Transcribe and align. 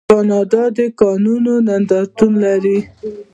کاناډا 0.09 0.63
د 0.77 0.79
کانونو 0.99 1.53
نندارتون 1.67 2.31
لري. 2.43 2.79